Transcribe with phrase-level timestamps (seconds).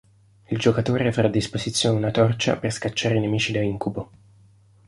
[0.49, 4.09] Il giocatore avrà a disposizione una torcia per scacciare i nemici da incubo.